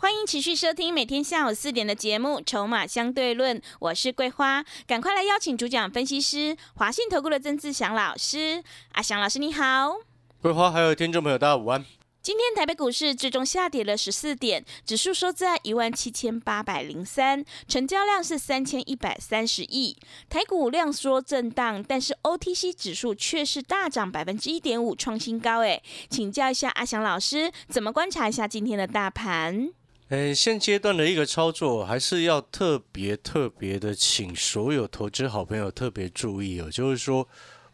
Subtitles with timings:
[0.00, 8.64] 欢迎持续收听每天下午四点的节目《筹码相对论》，我是桂花，赶快来邀请主讲分析师华信投顾的曾志祥老师。
[8.92, 9.96] 阿祥老师你好，
[10.40, 11.84] 桂花还有听众朋友大家午安。
[12.22, 19.94] 今天台北股市最终下跌了十四点，指数收在一万七千八百零三，成交量是三千一百三十亿。
[20.30, 25.60] 台股量缩震荡，但是 OTC 指数却是大涨百分之一点五，创新高。
[25.60, 29.70] 哎，请教一下阿祥老师，怎么观察一下今天的大盘？
[30.10, 37.26] 呃，现阶段的一个操作，还是要特别特别的，请所有投资好朋友特别注意哦，就是说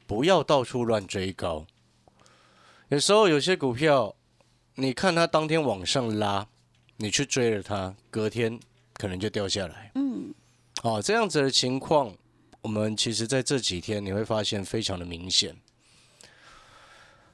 [0.06, 1.66] 不要到处乱追高。
[2.88, 4.14] 有时候有些股票。
[4.78, 6.46] 你看它当天往上拉，
[6.98, 8.60] 你去追了它，隔天
[8.92, 9.90] 可能就掉下来。
[9.94, 10.34] 嗯，
[10.82, 12.14] 好，这样子的情况，
[12.60, 15.56] 我们其实在这几天你会发现非常的明显。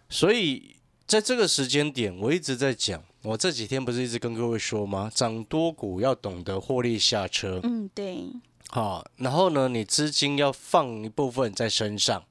[0.09, 5.11] 所以在这个时间点，我一直在讲，我这几天不是一直跟各位说吗？
[5.15, 7.61] 涨多股要懂得获利下车。
[7.63, 8.25] 嗯，对。
[8.69, 12.25] 好，然后呢，你资金要放一部分在身上，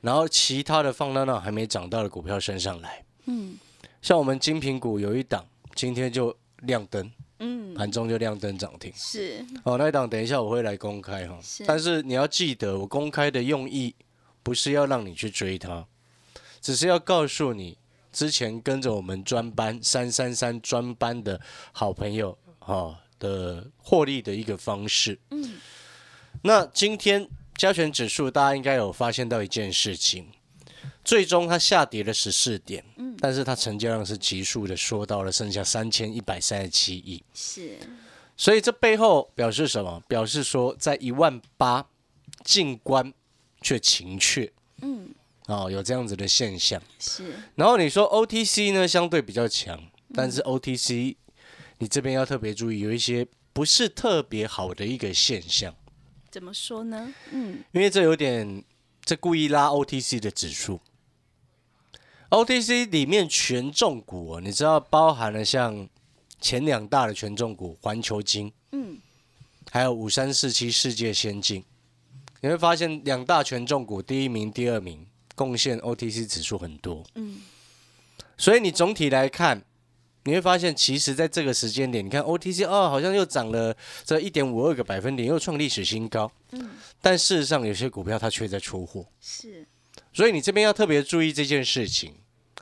[0.00, 3.04] 然后其他的放到那还没涨到的股票身上来。
[3.26, 3.56] 嗯。
[4.00, 13.94] 像我们精品股有一档，今天就亮灯，嗯，盘中就亮灯涨停，是哦，那一档等一下我会来公开哈，但是你要记得，我公开的用意
[14.42, 15.86] 不是要让你去追它，
[16.60, 17.78] 只是要告诉你
[18.12, 21.40] 之前跟着我们专班三三三专班的
[21.72, 25.58] 好朋友哈的获利的一个方式，嗯，
[26.42, 30.28] 那今天加权指数大家应该有发现到一件事情。
[31.04, 37.76] 最终它下跌了十四点，嗯，但是它成交量是急速的缩到了剩下三千一百三十七亿，是，
[38.36, 40.00] 所以这背后表示什么？
[40.06, 41.84] 表示说在一万八
[42.44, 43.12] 进关
[43.60, 44.52] 却情却，
[44.82, 45.12] 嗯，
[45.52, 47.34] 哦，有这样子的现象，是。
[47.56, 49.78] 然后你说 OTC 呢相对比较强，
[50.14, 51.16] 但是 OTC
[51.78, 55.74] 你这边要特别注意，有一些不是特别好的一个现象，
[56.30, 57.12] 怎么说呢？
[57.30, 58.64] 嗯，因为这有点
[59.04, 60.80] 这故意拉 OTC 的指数。
[62.30, 65.86] OTC 里面权重股，你知道包含了像
[66.40, 68.98] 前两大的权重股环球金，嗯，
[69.70, 71.62] 还有五三四七世界先进，
[72.40, 77.40] 你会发现两大权重股第一名、第二名贡献 OTC 指数很多，嗯，
[78.36, 79.62] 所以你总体来看，
[80.24, 86.70] 你会发现其实在这个时间点，你看 OTC 哦，好像又涨了这一点五二个百分点，又创历史新高，嗯，
[87.00, 89.66] 但事实上有些股票它却在出货，是，
[90.12, 92.14] 所以你这边要特别注意这件事情。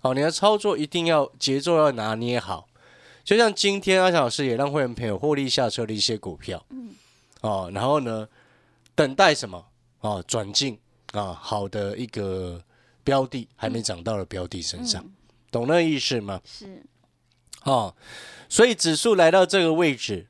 [0.02, 2.66] 好，你的操作一定要节奏要拿捏好，
[3.22, 6.94] 就像今天阿强老师也让会员朋友获利下车的一些股票，嗯，
[7.42, 8.26] 哦，然后呢，
[8.94, 9.66] 等待什么？
[10.00, 10.78] 哦，转进
[11.12, 12.62] 啊，好的一个
[13.02, 15.04] 标的还没涨到的标的身上，
[15.50, 16.40] 懂那意思吗？
[16.44, 16.84] 是，
[17.64, 17.94] 哦，
[18.48, 20.28] 所以指数来到这个位置，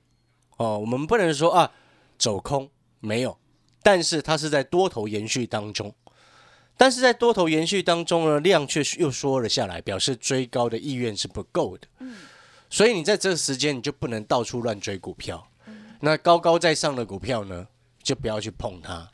[0.56, 1.72] 哦，我们不能说啊
[2.18, 2.70] 走空
[3.00, 3.38] 没有，
[3.82, 5.94] 但是它是在多头延续当中。
[6.76, 11.86] 但是在多头延续当中呢，量却又缩了下来，表示追高的意愿是不够的。
[11.98, 12.16] 嗯，
[12.70, 15.46] 所以你在这个时间你就不能到处乱追股票。
[16.00, 17.66] 那高高在上的股票呢，
[18.02, 19.06] 就不要去碰它。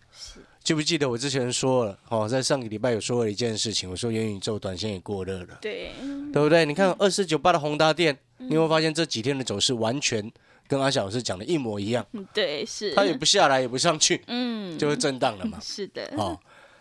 [0.67, 1.97] 记不记得我之前说了？
[2.09, 5.59] 哦，在上个礼拜有说过一件事情，我说元宇宙短线也过热了。
[5.61, 5.93] 对，
[6.33, 6.67] 对不对？
[6.67, 10.29] 你看二四九八的宏达电，你会发现这几天的走势完全
[10.67, 12.05] 跟阿小老师讲的一模一样。
[12.35, 12.93] 对，是。
[12.97, 15.57] 它也不下来，也不上去，嗯，就会震荡了嘛。
[15.63, 16.13] 是的。
[16.17, 16.37] 哦。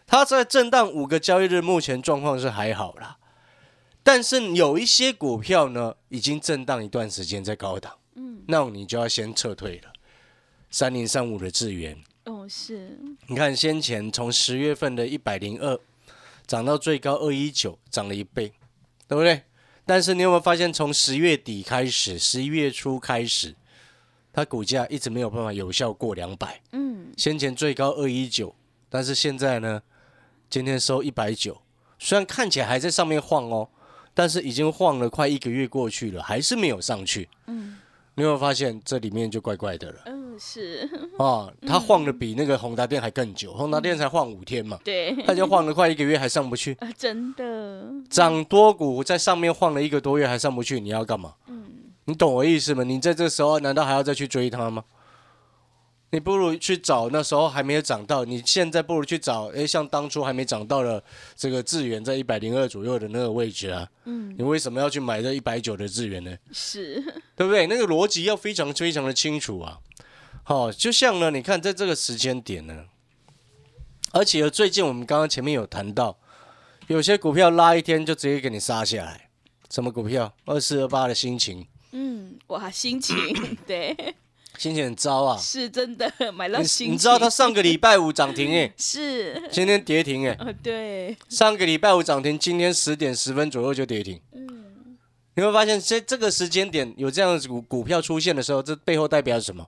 [0.08, 3.18] 它在震荡五个交易日，目前状况是还好啦，
[4.02, 9.94] 但是有一些股票呢，已经震荡一段时间在高档，嗯，那你就要先撤退了。
[10.72, 15.80] 三零三五的智源，哦，是，你看先前从十月份的一百零二
[16.46, 18.52] 涨到最高二一九，涨了一倍，
[19.08, 19.44] 对不对？
[19.86, 23.56] 但是你有没有发现，从十月底开始，十一月初开始，
[24.34, 28.56] 它股价一直没有办法有效过两百，嗯，先前最高二一九，
[28.90, 29.82] 但是现在呢？
[30.48, 31.60] 今天收一百九，
[31.98, 33.68] 虽然看起来还在上面晃哦，
[34.14, 37.28] 但是已经晃了快一个月过去了，还是没有上去。
[37.48, 37.78] 嗯，
[38.14, 40.02] 你有没有发现这里面就怪怪的了？
[40.06, 40.90] 嗯，是。
[41.18, 44.80] 啊，他晃的比那个宏达电还更久，宏达电才晃五天嘛。
[44.84, 45.16] 对。
[45.24, 46.76] 他就晃了快一个月还上不去。
[46.80, 47.86] 啊，真的。
[48.10, 51.34] 涨多股在上面晃了一个多月还上不去，你要干嘛？
[51.48, 51.66] 嗯，
[52.06, 52.84] 你懂我意思吗？
[52.84, 54.84] 你在这时候难道还要再去追它吗？
[56.12, 61.04] 你不如去找那时候还没有涨到，你现在不如去找，哎，像当初还没涨到的
[61.36, 63.86] 这个智源在一百零二左右的那个位置啊。
[64.06, 64.34] 嗯。
[64.38, 66.34] 你为什么要去买这一百九的智源呢？
[66.54, 67.04] 是。
[67.36, 67.68] 对不对？
[67.68, 69.78] 那个逻辑要非常非常的清楚啊。
[70.48, 72.86] 好，就像呢，你看在这个时间点呢，
[74.12, 76.20] 而且最近我们刚刚前面有谈到，
[76.86, 79.30] 有些股票拉一天就直接给你杀下来，
[79.72, 80.32] 什么股票？
[80.46, 81.62] 二四二八的心情。
[81.94, 82.30] 嗯。
[82.30, 83.18] 嗯，哇，心情
[83.66, 83.96] 对，
[84.56, 85.36] 心情很糟啊。
[85.36, 94.22] 是真的买到你心情，你知道它上个礼拜五涨停哎， 是，今天跌停哎，哦，对，上个礼拜五涨停，今天十点十分左右就跌停。
[94.34, 94.96] 嗯，
[95.34, 99.66] 你会发现，在这个时间点有这样的股股票出现的时候，这背后代表什么？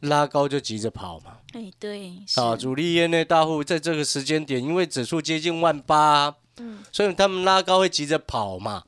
[0.00, 1.38] 拉高就急着跑嘛。
[1.52, 8.84] 哎，对，啊，主力业内大户在这个时间点，因为指数接近万八、嗯所以他们拉高会急着跑嘛，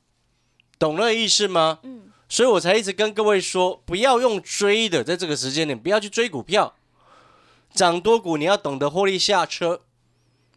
[0.77, 1.79] 懂那个意思吗？
[1.83, 6.75] 嗯，所以我才一直跟各位说，不要用追的，在这个时间点不要去追股票，
[7.73, 9.81] 涨多股你要懂得获利下车。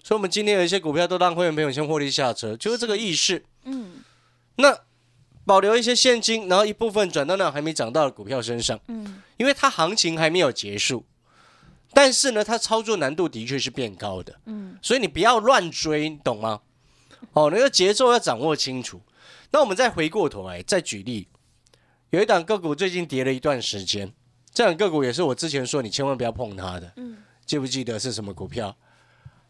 [0.03, 3.45] 所以，我们今天有一些股票都让会员朋友先获利下车，就是这个意识。
[3.65, 4.05] 嗯
[4.57, 4.79] 那
[5.47, 11.07] 保留一些现金，然后一部分转到那还没涨到的股票身上，嗯，因为它行情还没有结束。
[11.95, 16.61] 但是呢，它操作难度的确是变高的，嗯，所以你不要乱追，你懂吗？
[17.33, 19.01] 哦，那个节奏要掌握清楚。
[19.53, 21.29] 那我们再回过头来再举例，
[22.11, 24.13] 有一档个股最近跌了一段时间，
[24.53, 28.77] 这档个股也是我之前说你千万不要碰它的，嗯，记不记得是什么股票？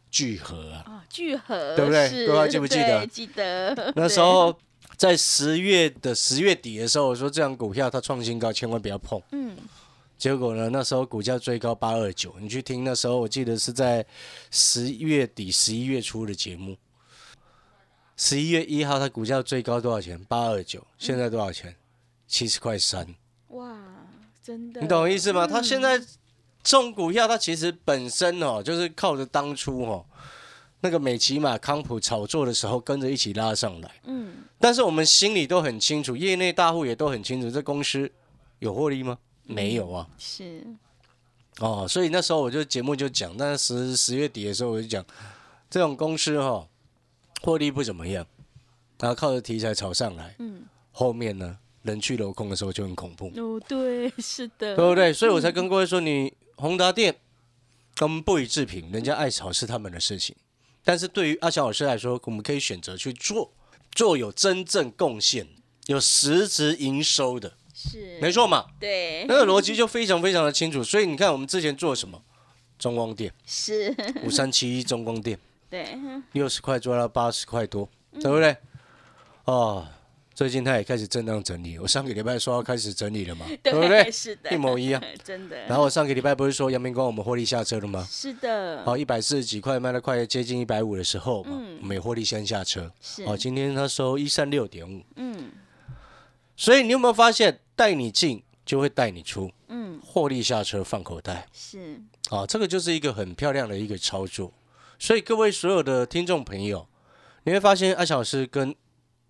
[0.08, 2.08] 聚合啊，啊，聚合，对不对？
[2.08, 2.26] 是。
[2.28, 3.06] 各位记不记得？
[3.08, 4.56] 记得，那时候
[4.96, 9.20] 在十月的十月底的时候，我说这样股票它创新高，千万不要碰。
[9.32, 9.56] 嗯，
[10.16, 14.04] 结果呢，那时候股价最高八二九，你去听那时候，我记得是在
[14.50, 16.76] 十月底、十一月初的节目。
[18.16, 20.18] 十一月一号，它股价最高多少钱？
[20.24, 21.76] 八二九，现在多少钱？
[22.26, 23.06] 七十块三。
[23.48, 23.78] 哇，
[24.42, 25.46] 真的，你懂我意思吗？
[25.46, 26.06] 它嗯现在这
[26.62, 30.06] 种股票，它其实本身哦，就是靠着当初哦
[30.80, 34.00] 那个美骑马康普炒作的时候，跟着一起拉上来。
[34.04, 38.10] 嗯，但是我们心里都很清楚，业内大户也都很清楚，这公司
[38.58, 39.18] 有获利吗？
[39.44, 40.08] 没有啊。
[40.18, 40.64] 是，
[41.60, 45.04] 哦，所以那时候我就节目就讲，那十十月底的时候我就讲，
[45.70, 46.68] 这种公司哈、哦，
[47.42, 48.26] 获利不怎么样，
[48.98, 55.12] 然后靠着题材炒上来，嗯，后面呢人去楼空的时候就很恐怖，哦，对，是的，对不对？
[55.12, 57.14] 所以我才跟各位说，你宏达电
[57.94, 60.34] 跟不予置评，人家爱炒是他们的事情，
[60.86, 63.52] 但是对于阿强老师来说，我们可以选择去做，
[63.90, 65.44] 做有真正贡献、
[65.86, 68.66] 有实质营收的，是，没错嘛？
[68.78, 70.84] 对，那个逻辑就非常非常的清楚。
[70.84, 72.22] 所以你看，我们之前做什么？
[72.78, 73.92] 中光电是，
[74.22, 75.36] 五三七一，中光电
[75.68, 75.98] 对，
[76.32, 78.56] 六十块做到八十块多，嗯对不对？
[79.46, 79.88] 哦，
[80.36, 81.78] 最近它也开始震荡整理。
[81.78, 84.10] 我上个礼拜说要开始整理了嘛， 对不对？
[84.12, 85.02] 是的，一模一样。
[85.24, 88.06] 真的，然后我上个礼拜不是说阳明光我们获利下车了吗？
[88.10, 92.92] 是的，好，一百四十几块卖到快接近一百五的时候嘛，嗯我们也获利先下车。
[93.00, 95.50] 是，哦，今天它收一三六点五，嗯
[96.54, 101.48] 所以你有没有发现，带你进就会带你出，嗯，获利下车放口袋。
[101.54, 101.98] 是，
[102.28, 104.52] 啊，这个就是一个很漂亮的一个操作。
[104.98, 106.86] 所以各位所有的听众朋友，
[107.44, 108.74] 你会发现阿小老师跟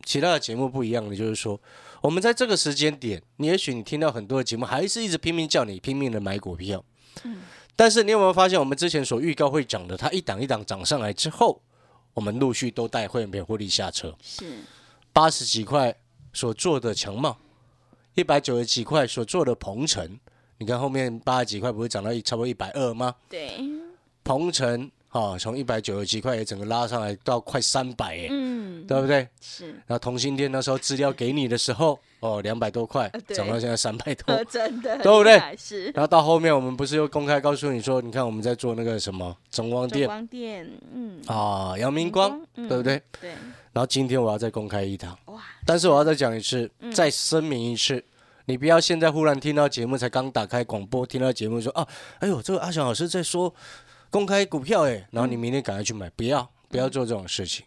[0.06, 1.60] 其他的节目不一样的，就是说，
[2.00, 6.82] 我们在这个时间点，你也许你听到很多的节目，还是一直拼命叫你拼命的买股票，
[7.24, 7.42] 嗯。
[7.78, 11.60] 但是你有没有发现，我们之前所预告会涨的，它一档一档涨上来之后，
[12.14, 14.60] 我们陆续都带会员获利下车，是，
[15.12, 15.94] 八十几块
[16.32, 17.36] 所做的强茂，
[18.14, 20.18] 一百九十几块所做的鹏程，
[20.56, 23.14] 你看后面八十几块不是涨到一差不多一百二吗？
[23.28, 23.60] 对，
[24.24, 29.26] 鹏程啊，从一百九十几块也整个拉上来到快三百哎，嗯，对不对？
[29.40, 34.34] 是，然后同心店那时候资料给你的时候，哦，两百多块涨到现在三百多。
[34.34, 35.40] 呃，， 真的，对不对？
[35.56, 43.00] 是，然后到后面我们不是又公开告诉你说，你看我们在做那个什么中光中电光电，嗯，啊，阳明光，嗯对不对？
[43.20, 43.30] 对，
[43.72, 46.92] 然后今天我要再公开一堂，哇，但是我要再讲一次，嗯。
[46.92, 48.02] 再声明一次。
[48.48, 51.84] 你不要现在忽然听到节目，才刚打开广播，听到节目说啊，
[52.20, 53.52] 哎呦，这个阿翔老师在说
[54.16, 57.66] 公开股票哎，然后你明天赶快去买，不要不要做这种事情，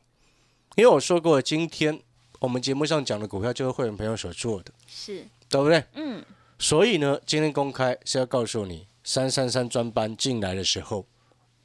[0.75, 1.99] 因为我说过，今天
[2.39, 5.83] 我们节目上讲的股票就是会员朋友所做的，是，对不对？
[5.93, 6.25] 嗯，
[6.57, 11.05] 所以呢，今天公开是要告诉你，三三三专班进来的时候，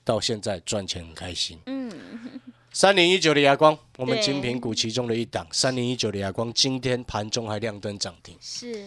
[0.05, 1.59] 到现在赚钱很开心。
[1.65, 1.91] 嗯，
[2.71, 4.23] 三零一九的阳光， 我们对。
[4.23, 8.37] 精品股其中的一档，三零一九的阳光，今天盘中还亮灯涨停。
[8.39, 8.87] 是，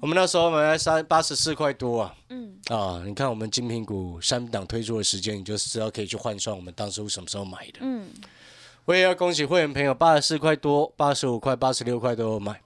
[0.00, 3.02] 我们那时候买了三八十四块多啊嗯，啊！
[3.04, 7.80] 你看我们精品股三档推出的时间，你就知道可以去换算我们当初什么时候买的。
[7.80, 8.08] 嗯，
[8.86, 12.58] 我也要恭喜会员朋友，八十四块多、八十五块、八十六块都有买，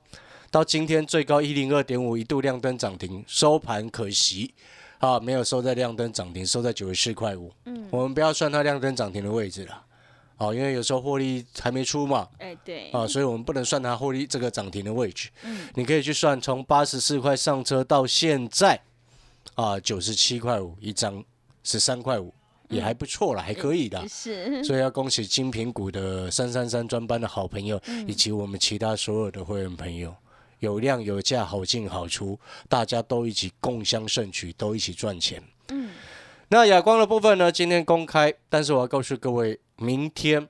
[0.52, 4.54] 到今天最高一零二点五，一度亮灯涨停，收盘可惜
[4.98, 7.52] 啊，没有收在亮灯涨停，收在九十四块五。
[7.64, 9.82] 嗯，我们不要算它亮灯涨停的位置了，
[10.36, 15.30] 哦、因为有时候获利还没出嘛，哎，对，啊，所以我们不能算它获利这个涨停的位置。
[15.42, 18.80] 嗯，你可以去算从八十四块上车到现在
[19.54, 21.22] 啊九十七块五一张，
[21.62, 22.34] 十三块五
[22.68, 24.06] 也还不错了，还可以的。
[24.08, 30.14] 是，所以要恭喜金苹股的三三三专班的好朋友，嗯以及我们其他所有的会员朋友，
[30.58, 32.38] 有量有价，好进好出，
[32.68, 35.42] 大家都一起共襄盛举，都一起赚钱。
[35.68, 35.90] 嗯，
[36.48, 37.52] 那哑光的部分呢？
[37.52, 40.48] 今天公开，但是我要告诉各位，明天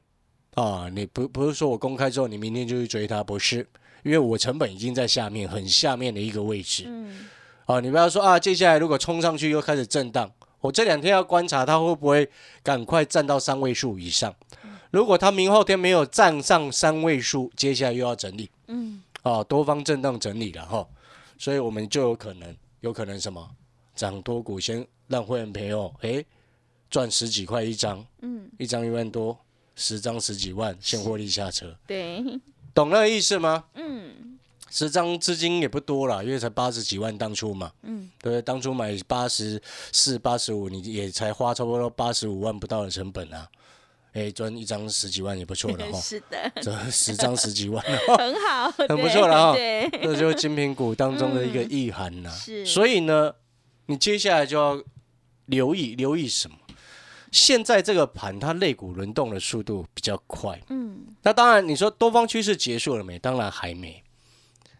[0.55, 3.67] 啊，你不不是说我公开之后，你明天就去追它，不是，
[4.03, 6.85] 因为我成本已经在下面，很下面的一个位置。
[6.87, 7.27] 嗯，
[7.67, 12.29] 啊，你不要说啊，接下来如果冲上去又开始震荡，我这两天要观察它会不会
[12.63, 14.35] 赶快站到三位数以上。
[14.91, 18.49] 如果它明后天没有站上三位数，接下来又要整理。
[18.69, 20.87] 嗯，啊，多方震荡整理了哈，
[21.37, 23.51] 所以我们就有可能，有可能什么
[23.97, 26.25] 涨多股先让会员朋友诶
[26.95, 29.37] 赚十几块一张，嗯，一张一万多，
[29.75, 32.23] 十张十几万，先获利下车，对，
[32.73, 33.65] 懂那个意思吗？
[33.75, 34.39] 嗯，
[34.71, 38.41] 十张资金也不多了，因为才八十几万当初嘛，嗯，对？
[38.41, 39.61] 当初买八十
[39.91, 43.49] 四、八十五，你也才花差不多八十五万不到的成本啊，
[44.13, 47.99] 哎，赚一张十几万也不错了哈， 是的，这十张十几万了。
[48.17, 53.35] 很好，很不对错了哈对，这就是金品股当中的一个意涵呐、是所以呢，
[53.87, 54.81] 你接下来就要
[55.47, 56.59] 留意留意什么？
[57.35, 63.19] 现在这个盘它类股轮动的速度比较快，嗯，那当然你说多方趋势结束了没？
[63.19, 64.05] 当然还没，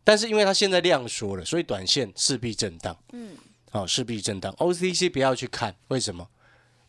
[0.05, 3.31] 但是因为它现在量缩了，所以短线势必震荡，嗯，
[3.73, 4.53] 好、势必震荡。
[4.53, 6.29] OTC 不要去看，为什么？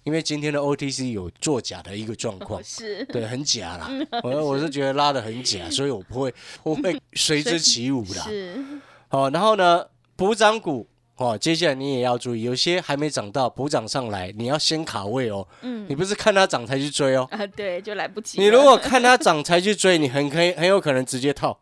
[0.03, 3.89] 因为今天的 OTC 有作假的一个状况，是，对，很假啦。
[4.21, 6.31] 我我是觉得拉的很假，所以我不会
[6.61, 8.23] 我会随之起舞啦。
[8.25, 8.63] 是，
[9.07, 9.83] 好，然后呢，
[10.15, 15.47] 补涨股哦，接下来你也要注意，有些还没涨到，补涨上来，你要先卡位哦。
[15.61, 18.41] 嗯，你不是看它涨才去追哦，啊，对，就来不及。
[18.41, 21.59] 你如果看它涨才去追，你很可以 很有可能直接套。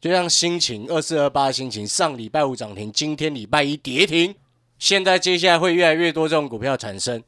[0.00, 4.34] 就像心情二四二八心情，上礼拜五涨停，今天礼拜一跌停，
[4.78, 7.22] 现在接下来会越来越多这种股票产生，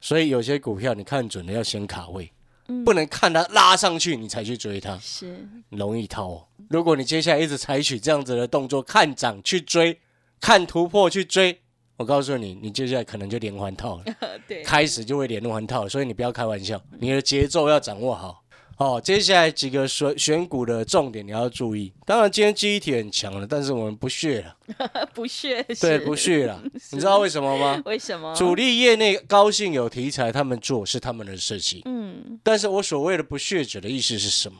[0.00, 2.30] 所以有些股票你看准了要先卡位，
[2.68, 4.98] 嗯不能看它拉上去你才去追它。
[5.02, 6.46] 是，容易套哦。
[6.70, 9.98] 如果你接下来一直采取这样子的动作，看涨去追，
[10.40, 11.60] 看突破去追，
[11.96, 14.04] 我告诉你，你接下来可能就连环套了，
[14.48, 18.42] 对，开始就会连环套，所以你不要开玩笑，你的节奏要掌握好。
[18.76, 21.92] 哦，接下来几个选选股的重点你要注意。
[22.04, 26.60] 当然，今天记忆体很强了，但是我们不屑了， 不屑，对，不屑了。
[26.90, 27.80] 你知道为什么吗？
[27.86, 28.34] 为什么？
[28.34, 31.82] 主力业内高兴有题材，他们做是他们的事情。
[31.84, 34.58] 嗯，但是我所谓的不屑者的意思是什么？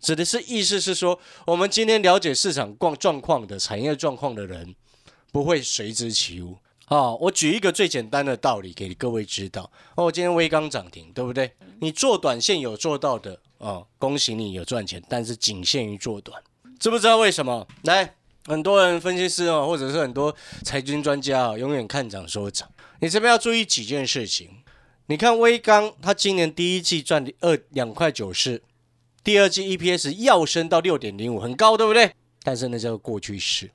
[0.00, 4.74] 指的是意思是说，我们今天了解市场状状况的产业状况的人，
[5.32, 6.58] 不会随之起舞。
[6.86, 9.70] 啊、我举一个最简单的道理给各位知道。
[9.94, 11.52] 哦，今天微刚涨停，对不对？
[11.80, 16.42] 你做短线有做到的，哦，恭喜你有赚钱，但是仅限于做短。
[16.80, 17.66] 知不知道为什么？
[17.84, 20.34] 来，很多人分析师哦，或者是很多
[20.64, 22.68] 财经专家哦，永远看涨说涨。
[22.98, 24.50] 你这边要注意几件事情。
[25.06, 28.62] 你看微刚，它今年第一季赚二两块九四，
[29.22, 32.12] 第二季 EPS 要升到六点零五，很高，对不对？
[32.42, 33.70] 但是那叫过去式，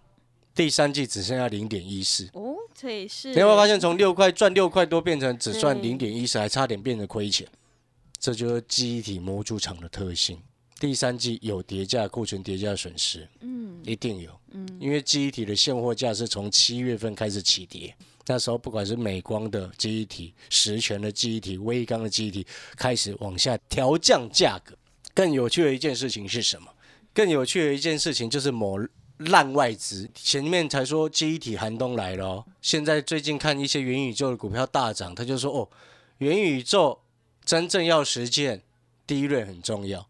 [0.55, 2.29] 第三季只剩下零点一四。
[2.33, 3.29] 哦，这也是。
[3.33, 7.45] 你有没有发现，从六块赚六块多，变成只赚对零点一四，还差点变成亏钱？
[8.17, 10.41] 这就是记忆体模组厂的特性。
[10.79, 17.95] 第三季有叠价库存叠价损失，嗯一定有，嗯，因为记忆体的现货价是从七月份开始起跌，
[18.25, 22.45] 那时候不管是美光的记忆体、实权的记忆体、微刚的记忆体
[22.75, 24.75] 开始往下调降价格。
[25.13, 26.69] 更有趣的一件事情是什么？
[27.13, 28.77] 更有趣的一件事情就是某
[29.17, 35.69] 烂外资，前面才说记忆体寒冬来了、哦，现在最近看一些元宇宙的股票大涨，他就说哦，
[36.17, 36.99] 元宇宙
[37.43, 38.61] 真正要实践，
[39.07, 40.07] 第一润很重要。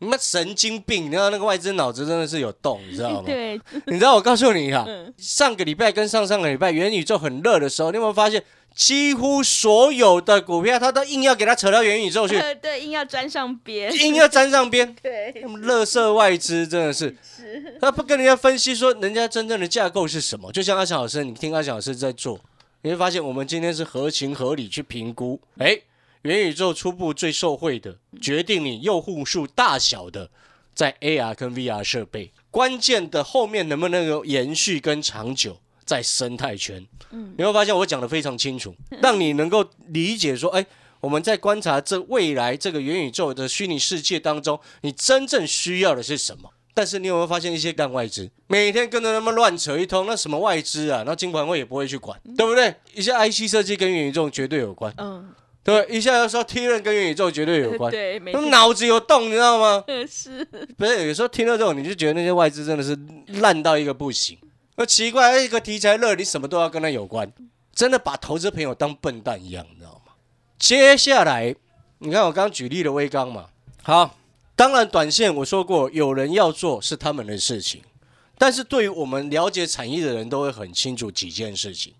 [0.00, 1.06] 你妈神经病！
[1.06, 3.22] 你知道那个外资脑子真的是有洞，你知道吗？
[3.24, 13.92] 对，你知道我告诉你啊， 嗯上个礼拜跟上上个礼拜元宇宙很热的时候，你有没有发现，几乎所有的股票他都硬要给他扯到元宇宙去， 对，硬要沾上边。
[13.94, 14.92] 硬要沾上边。
[15.00, 20.50] 对，那么乐色外资真的是，是，他不跟人家分析说人家真正的架构是什么。
[20.50, 22.40] 就像阿翔老师，你听阿翔老师在做，
[22.82, 25.78] 你会发现我们今天是合情合理去评估，哎，
[26.22, 30.30] 元宇宙初步最受惠的，决定你用户数大小的，
[30.74, 36.84] 在 AR 跟 VR 设备，关键的后面能不能够延续跟长久，在生态圈。
[37.10, 40.66] 嗯你会发现我讲的非常清楚，让你能够理解说，哎，
[41.00, 46.50] 我们在观察这未来这个元宇宙的虚拟世界当中，你真正需要的是什么？
[46.76, 52.74] 但是你有没有发现一些干外资，每天跟着他们乱扯一通，那什么外资啊，那金管会也不会去管，对不对？
[52.94, 59.84] 一些 IC 设计跟元宇宙绝对有关，嗯，对不对，一下又说 T 润跟元宇宙绝对有关， 对，没，脑子有洞，你知道吗？
[60.10, 60.44] 是，
[60.76, 62.98] 不是，有时候听到这种，你就觉得那些外资真的是
[63.40, 64.36] 烂到一个不行。
[64.76, 67.32] 那奇怪，一个题材热，你什么都要跟它有关，
[67.72, 70.12] 真的把投资朋友当笨蛋一样，你知道吗？
[70.58, 71.54] 接下来，
[71.98, 73.46] 你看我刚刚举例的微刚嘛，
[73.82, 74.16] 好，
[74.56, 77.82] 当然短线我说过，有人要做是他们的事情，
[78.36, 81.94] 但是对于我们了解产业的人都会很清楚几件事情。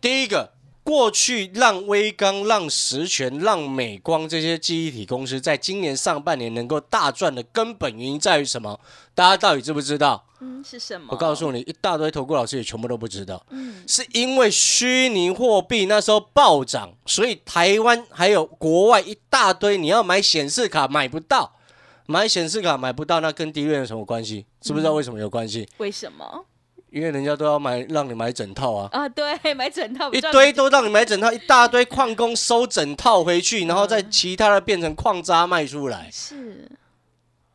[0.00, 8.80] 第一个，过去让微刚、让实权、让美光这些记忆体公司在今年上半年能够大赚的根本原因在于什么？
[9.14, 10.26] 大家到底知不知道？
[10.44, 11.06] 嗯，是什么？
[11.10, 13.44] 我告诉你，一大堆投顾老师也全部都不知道。
[13.48, 21.54] 嗯，是因为虚拟货币那时候暴涨，所以台湾还有国外一大堆你要买显示卡买不到，
[22.06, 24.44] 买显示卡买不到，那跟低润有什么关系？
[24.60, 25.66] 知不知道为什么有关系？
[25.78, 26.44] 为什么？
[26.90, 36.08] 因为人家都要买，让你买整套啊，啊，对，买整套一堆都让你买整套，一大堆矿工收整套回去，然后再其他的变成矿渣卖出来。
[36.12, 36.83] 是，你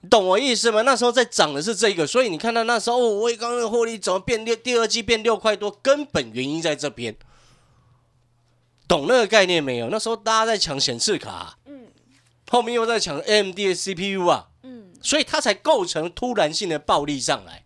[0.07, 0.83] 懂我意思吗？
[0.83, 4.55] 那时候在涨的是这个，所以你看到那时候，哦，我刚刚的获利怎么变六？
[4.55, 7.15] 第二季变六块多，根本原因在这边。
[8.87, 9.89] 懂那个概念没有？
[9.89, 11.87] 那时候大家在抢显示卡，嗯
[12.49, 17.63] 后面又在抢 AMD 的 CPU 啊，嗯，所以它才构成突然性的暴力上来，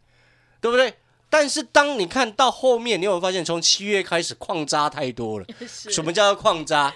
[0.59, 0.95] 对不对？
[1.29, 5.45] 但是当你看到后面，你有没有发现，从七月开始矿渣太多了？
[5.65, 6.95] 什么叫做矿渣就？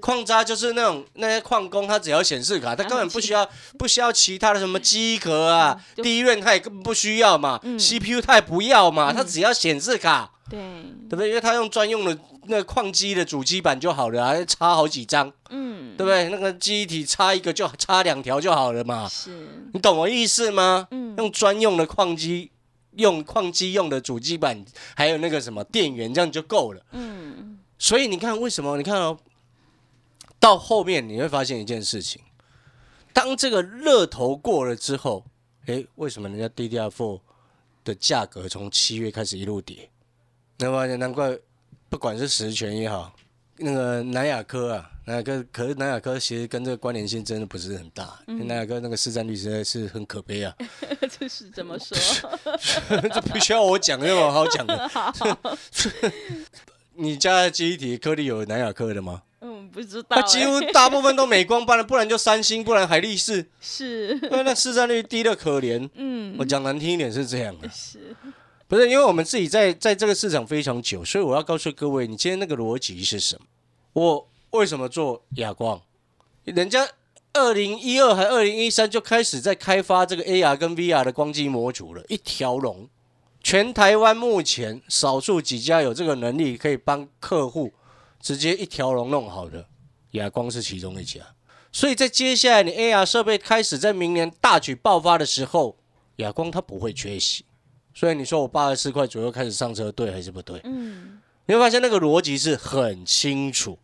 [0.00, 10.58] 矿渣就是那种那些矿工，他只要显示卡，他根本不需要不需要其他的什么机壳啊嗯，就第一院他也根本不需要嘛嗯，CPU 他也不要嘛，他只要显示卡，对，
[11.08, 11.28] 对不对？
[11.28, 16.28] 因为他用专用的那个矿机的主机板就好了，还插好几张，嗯，对不对？
[16.28, 20.88] 那个机体插一个就插两条就好了嘛，是，你懂我意思吗？
[20.90, 22.50] 嗯，用专用的矿机。
[22.96, 24.62] 用矿机用的主机板，
[24.94, 26.82] 还有那个什么电源，这样就够了。
[26.92, 28.76] 嗯所以你看，为什么？
[28.76, 29.16] 你看哦，
[30.42, 32.20] 到后面你会发现一件事情：
[33.12, 35.24] 当这个热头过了之后，
[35.66, 37.20] 诶，为什么人家 DDR4
[37.84, 39.88] 的价格从七月开始一路跌？
[40.58, 41.38] 那发现难怪，
[41.88, 43.14] 不管是实权也好，
[43.56, 50.52] 那个南亚科啊，南亚科，可是南亚科其实跟这个关联性真的不是很大，南亚科那个市占率实在是很可悲啊。
[51.08, 51.96] 这是怎么说？
[53.14, 54.90] 这不需要我讲，有什么好讲的？
[56.94, 59.22] 你家的记忆体颗粒有南亚科的吗？
[59.72, 65.88] 嗯，不知道几乎大部分都美光，不然不然就三星，不然海力士，是，因为那市占率低的可怜。
[65.94, 68.14] 嗯我，讲难听一点是这样的，是，
[68.68, 73.42] 不是因为我们自己在在这个市场非常久，所以我要告诉各位，你今天那个逻辑是什么？
[73.94, 75.80] 我为什么做哑光？
[76.44, 76.88] 人家
[77.34, 82.88] 二零一二还二零一三就开始在开发这个 AR 跟 VR 的光机模组了，一条龙。
[83.42, 87.72] 全台湾目前少数几家有这个能力，可以帮客户
[88.22, 89.66] 直接一条龙弄好的，
[90.12, 91.20] 亚光是其中一家。
[91.72, 95.76] 所以在接下来你 AR 设备开始在明年大举爆发的时候，
[96.16, 97.44] 亚光它不会缺席。
[97.92, 100.60] 所以你说我八十四块左右开始上车，对还是不对？
[100.64, 103.76] 嗯你会发现那个逻辑是很清楚。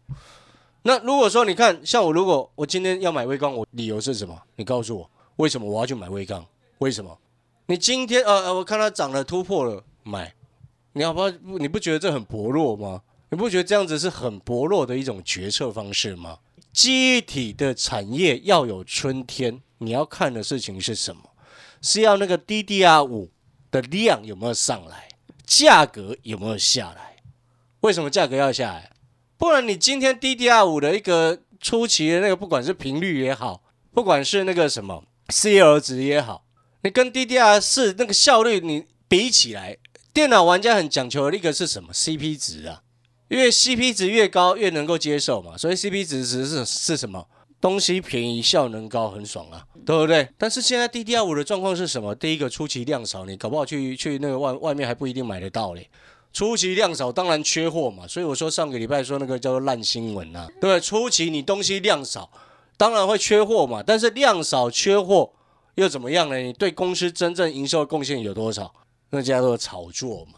[0.82, 4.40] 那如果说你看，像我，如果我今天要买微钢，我理由是什么？
[4.54, 6.46] 你告诉我，为什么我要去买微钢？
[6.78, 7.18] 为什么？
[7.66, 10.32] 你今天呃呃，我看它涨了突破了，买，
[10.92, 11.30] 你要不要？
[11.58, 13.02] 你不觉得这很薄弱吗？
[13.30, 16.38] 你不觉得这样子是很薄弱的一种决策方式吗？
[16.72, 21.22] 记忆体的产业要有春天，你要看的事情是什么？
[21.82, 23.30] 是要那个 DDR 五
[23.70, 25.08] 的量有没有上来，
[25.44, 27.16] 价格有没有下来？
[27.80, 28.92] 为什么价格要下来？
[29.36, 33.62] 不然你今天 DDR 五的一个初期的那个，不管是频率也好，
[33.92, 36.44] 不管是那个什么 CL 值也好，
[36.82, 39.76] 你跟 DDR 四那个效率你比起来，
[40.12, 42.82] 电脑玩家很讲求的一个是什么 CP 值啊？
[43.28, 47.26] 因为 CP 值越高越能够接受嘛，所以 CP 值值是是什么？
[47.60, 50.28] 东西便宜，效能高，很爽啊，对不对？
[50.38, 52.14] 但是现在 DDR 五的状况是什么？
[52.14, 55.90] 第一个初期量少，你搞不好去去那个外外面还不一定买得到嘞。
[56.32, 58.06] 初期量少，当然缺货嘛。
[58.06, 60.80] 所以我说上个礼拜说那个叫做烂新闻啊，对不对？
[60.80, 62.30] 初期你东西量少，
[62.76, 63.82] 当然会缺货嘛。
[63.84, 65.32] 但是量少缺货
[65.74, 66.36] 又怎么样呢？
[66.36, 68.72] 你对公司真正营收贡献有多少？
[69.10, 70.37] 那叫做炒作嘛，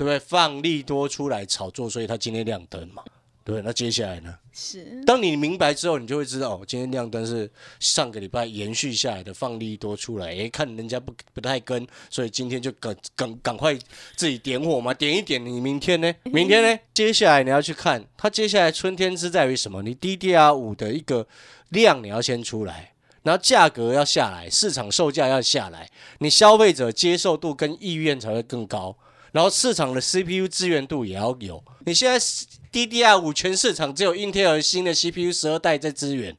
[0.00, 0.18] 对不对？
[0.18, 3.04] 放利多出来炒作，所以它今天亮灯嘛。
[3.44, 4.34] 对，那接下来呢？
[4.50, 13.76] 是，当你明白之后，你就会知道，哦，今天亮灯是上个礼拜延续下来的放利多出来，诶，看人家不不太跟，所以今天就赶赶赶快
[14.16, 16.10] 自己点火嘛，点一点，你明天呢？
[16.24, 16.80] 明天呢？
[16.94, 19.82] 接下来你要去看，它接下来春天是在于什么？
[19.82, 21.26] 你 DDR 五的一个
[21.68, 28.96] 量你要先出来，然后价格要下来，市场售价要下来，你消费者接受度跟意愿才会更高。
[29.32, 31.62] 然后市场的 CPU 资源度也要有。
[31.86, 32.18] 你现在
[32.72, 36.36] DDR 五全市场只有 Intel 新的 CPU 十二代在支援，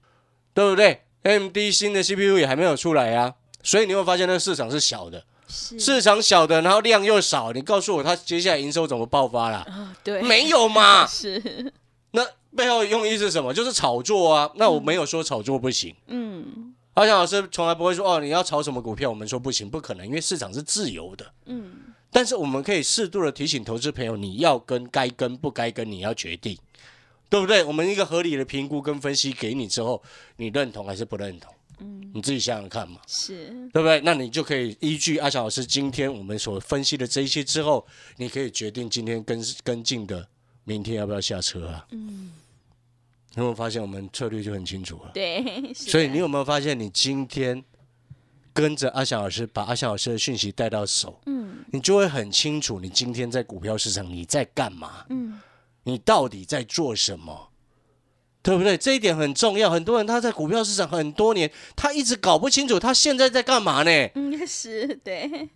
[0.53, 7.51] 对不对？AMD 新的 CPU 也还没有出来啊，所以你会发现那个市场是小的，市场小的，然后量又少。
[7.51, 9.59] 你告诉我它接下来营收怎么爆发啦？
[9.69, 11.05] 啊，对，没有嘛？
[11.07, 11.71] 是，
[12.11, 12.25] 那
[12.55, 13.53] 背后用意是什么？
[13.53, 14.49] 就是炒作啊。
[14.55, 21.25] 那我没有说炒作不行，嗯，阿翔老师从来不会说哦，你要炒什么股票，我们说不行，不可能，因为市场是自由的。
[21.45, 21.71] 嗯，
[22.11, 26.57] 但是我们可以适度的提醒投资朋友，你要跟该跟不该跟，你要决定，
[27.29, 27.63] 对不对？
[27.63, 30.03] 我们一个合理的评估跟分析给你之后，
[30.35, 31.53] 你认同还是不认同？
[31.79, 33.99] 嗯，你自己想想看嘛，是，对不对？
[34.01, 37.83] 那你就可以依据阿翔老师今天我们所分析的这一些之后，
[38.17, 40.27] 你可以决定今天跟跟进的，
[40.63, 41.87] 明天要不要下车啊？
[41.91, 42.33] 嗯，
[43.35, 45.11] 有没有发现我们策略就很清楚了？
[45.13, 47.63] 对，所以你有没有发现，你今天
[48.53, 55.39] 跟着阿翔老师，把阿翔老师的讯息带到手，嗯你就会很清楚，你今天在股票市场你在干嘛，嗯，
[55.83, 57.49] 你到底在做什么，
[58.41, 58.75] 对不对？
[58.77, 59.69] 这一点很重要。
[59.69, 65.47] 很多人他在股票市场很多年，他一直搞不清楚他现在在干嘛呢，嗯是，对，对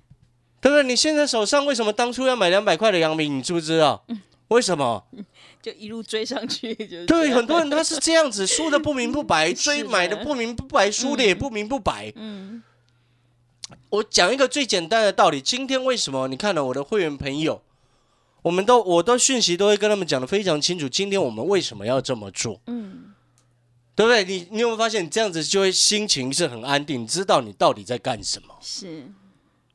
[0.61, 0.83] 不对？
[0.83, 3.37] 你现在手上为什么当初要买两百块的阳明？
[3.37, 4.03] 你知不知道？
[4.07, 5.03] 嗯为什么？
[5.59, 12.13] 就一路追上去，就是对，很多人他是这样子，输的不明不白， 追买的不明不白，输的也不明不白。
[12.15, 12.61] 嗯
[13.89, 16.27] 我讲一个最简单的道理，今天为什么？
[16.27, 17.61] 你看了我的会员朋友，
[18.43, 23.11] 我们都我都讯息都会跟他们讲的非常清楚，今天我们为什么要这么做，嗯。
[23.97, 24.25] 对不对？
[24.25, 28.53] 你你有没有发现，你这样子就会心情是很安定，你知道你到底在干什么？
[28.59, 29.09] 是，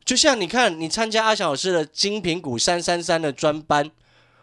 [0.05, 3.91] 就像你看，你参加阿翔老师的精品股三三三的专班，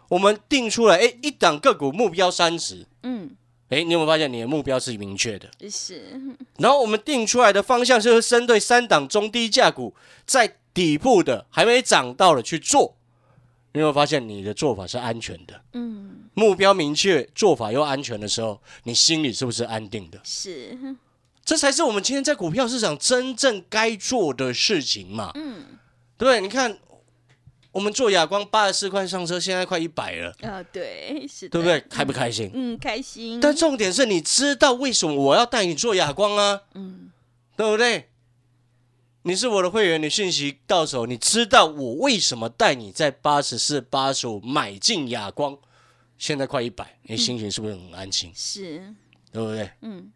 [0.08, 3.36] 我们定出来，哎，一档个股目标三十，嗯
[3.70, 5.48] 哎，你有没有发现你的目标是明确的？
[5.70, 6.02] 是，
[6.58, 9.94] 然后我们定出来的方向就是针对三档中低价股，
[10.26, 12.94] 在底部的还没涨到了去做。
[13.72, 15.60] 你有没有发现你的做法是安全的？
[15.74, 20.18] 嗯目标明确，做法又安全的时候，你心里是不是安定的？
[20.24, 20.76] 是，
[21.44, 25.64] 这才是我们今天在股票市场真正该做的事情嘛，嗯
[26.16, 26.40] 对不对？
[26.40, 26.78] 你看，
[27.78, 31.80] 我们做亚光八十四块上车，现在快一百了，啊对，是的，对不对？
[31.88, 32.50] 开不开心？
[32.52, 36.62] 嗯，开心，但重点是你知道为什么我要带你做亚光啊？
[36.74, 37.12] 嗯
[37.56, 38.08] 对不对？
[39.22, 45.56] 你是我的会员，你讯息到手，你知道我为什么带你在八十四、八十五买进亚光，
[46.18, 48.32] 现在快一百，你心情是不是很安心？
[48.34, 48.92] 是，
[49.30, 49.70] 对不对？
[49.82, 50.10] 嗯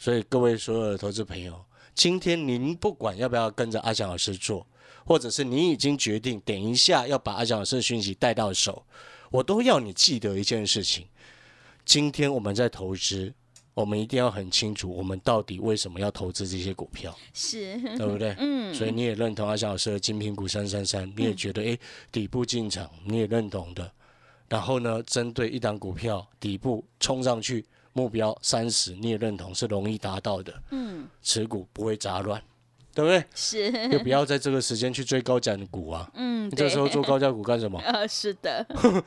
[0.00, 4.66] 所以各位所有的投资朋友，今天您不管要不要跟着阿翔老师做，
[5.04, 8.84] 或者是你已经决定等一下要把阿翔老师的讯息带到手，
[9.30, 11.06] 我都要你记得一件事情：
[11.84, 13.32] 今天我们在投资，
[13.74, 17.16] 我们一定要很清楚，我们到底为什么要投资这些股票。
[17.32, 18.34] 是，对不对？
[18.40, 21.78] 嗯所以你也认同阿翔老师的精品股三三三，你也觉得诶
[22.10, 23.90] 底部进场，你也认同的。
[24.48, 32.40] 然后呢，针对一档股票底部冲上去，目标三十，你也认同是容易达到的，嗯持股不会杂乱，
[32.94, 33.24] 对不对？
[33.34, 36.08] 是，就不要在这个时间去追高价股啊！
[36.14, 37.80] 嗯，你这时候做高价股干什么？
[37.84, 38.64] 呃，是的，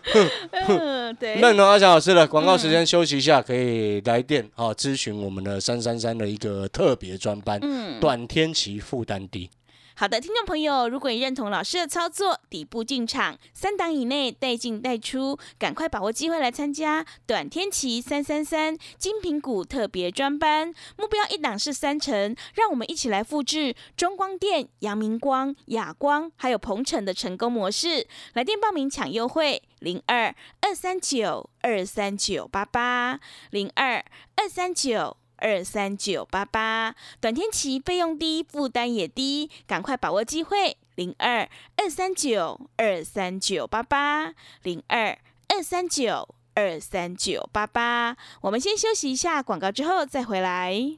[0.52, 9.50] 嗯，对，认同阿翔老师了广告时间休息一下，可以来电啊咨询我们的三三三的一个特别专班，嗯，短天期负担低。
[9.99, 28.05] 好的，听众朋友，如果你认同老师的操作，底部进场，三档以内带进带出，赶快把握机会来参加短天期三三三精品股特别专班，目标一档是三成，让我们一起来复制中光电、阳明光、亚光还有鹏程的成功模式。
[28.33, 34.05] 来电报名抢优惠，零二二三九二三九八八零二
[34.36, 35.17] 二三九。
[35.38, 41.47] 二三九八八，短天期费用低，负担也低，赶快把握机会，零二
[41.78, 48.17] 二三九二三九八八，零二二三九二三九八八。
[48.41, 50.97] 我们先休息一下广告，之后再回来。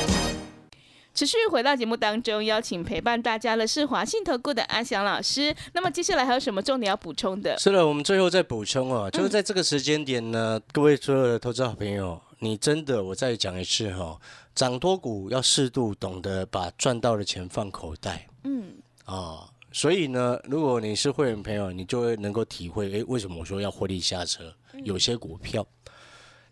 [1.13, 5.53] 持续回到节目当中，邀请陪伴大家的是华信投顾的阿翔老师。
[5.73, 7.57] 那么接下来还有什么重点要补充的？
[7.59, 14.21] 是的，我们最后再补充哦，就是在这个时间点呢，各位所有的投资好朋友，你真的我再讲一次哈、哦，
[14.55, 24.53] 涨多股要适度懂得把赚到的钱放口袋嗯，啊、所以呢，如果你是会员朋友，你就会能够体会，诶，为什么我说要获利下车？
[24.85, 25.65] 有些股票，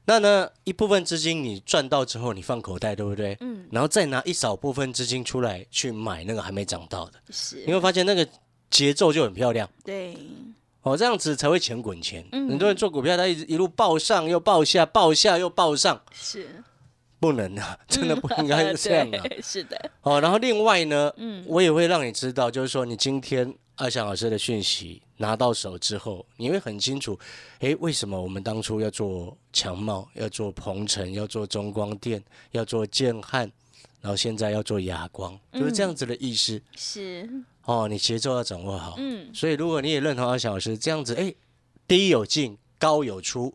[0.10, 3.38] 那呢一部分资金你赚到之后，你放口袋，对不对？
[3.42, 7.64] 嗯，然后再拿一少部分资金出来去买那个还没涨到的，是。
[7.68, 8.28] 你会发现那个
[8.72, 9.70] 节奏就很漂亮。
[9.84, 10.18] 对，
[10.82, 12.28] 哦，这样子才会钱滚钱。
[12.32, 12.50] 嗯。
[12.50, 16.50] 很多人做股票，他一直一路报上又报下，报下又报上，是。
[17.20, 19.22] 不能啊，真的不应该 是这样啊。
[19.28, 21.44] 对是的，哦，然后另外呢，嗯。
[21.46, 27.18] 我也会让你知道，就是说你今天阿翔老师的讯息拿到手之后，你会很清楚，
[27.60, 33.50] 诶，为什么我们当初要做强茂，要做鹏程，要做中光电，要做建汉，
[34.02, 36.62] 然后现在要做哑光，就是这样子的意思。
[36.76, 37.30] 是，
[37.64, 38.96] 哦，你节奏要掌握好。
[38.98, 41.34] 嗯，所以如果你也认同二翔老师这样子，诶，
[41.88, 43.54] 低有进，高有出。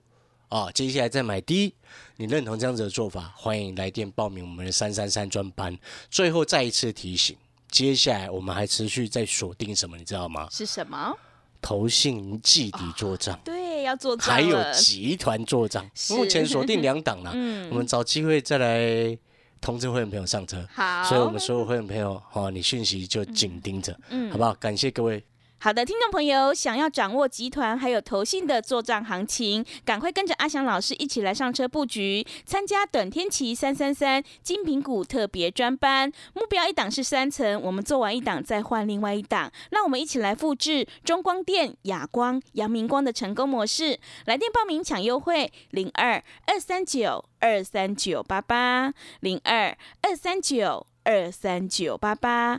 [0.48, 1.74] 啊，接下来再买低，
[2.16, 5.76] 你认同这样子的做法，欢迎来电报名我们的三三三专班。
[6.10, 7.36] 最后再一次提醒，
[7.74, 10.46] 接下来我们还持续在锁定什么，你知道吗？
[10.48, 11.12] 是什么？
[11.60, 15.84] 投信季底做账，对，要做账还有集团做账。
[16.10, 19.18] 目前锁定两档了，嗯 我们找机会再来
[19.60, 20.64] 通知会员朋友上车。
[20.72, 24.54] 好，所以我们所有会员朋友，哦，你讯息就紧盯着，嗯好不好？
[24.54, 25.24] 感谢各位。
[25.58, 43.98] 好的，听众朋友，想要掌握集团还有投信的做账行情，赶快跟着阿翔老师一起来上车布局，参加短天期三三三精品股特别专班，目标一档是三层，我们做完一档再换另外一档，让我们一起来复制中光电、亚光、阳明光的成功模式。
[44.26, 50.86] 来电报名抢优惠，零二二三九二三九八八零二二三九。
[51.06, 52.58] 二三九八八，